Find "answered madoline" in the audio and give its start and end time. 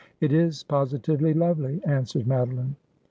1.85-2.73